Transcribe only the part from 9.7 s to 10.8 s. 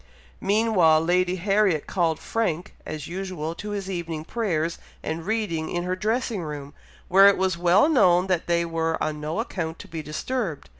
to be disturbed.